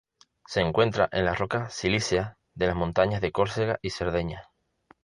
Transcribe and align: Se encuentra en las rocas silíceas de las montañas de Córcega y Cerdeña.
Se 0.47 0.61
encuentra 0.61 1.09
en 1.11 1.25
las 1.25 1.37
rocas 1.37 1.75
silíceas 1.75 2.35
de 2.55 2.65
las 2.65 2.75
montañas 2.75 3.21
de 3.21 3.31
Córcega 3.31 3.77
y 3.83 3.91
Cerdeña. 3.91 4.49